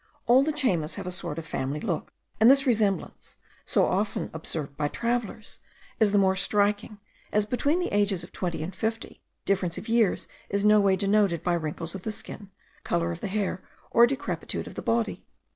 [0.25, 4.75] All the Chaymas have a sort of family look; and this resemblance, so often observed
[4.75, 5.59] by travellers,
[5.99, 6.97] is the more striking,
[7.31, 11.43] as between the ages of twenty and fifty, difference of years is no way denoted
[11.43, 12.49] by wrinkles of the skin,
[12.83, 13.61] colour of the hair,
[13.91, 15.23] or decrepitude of the body.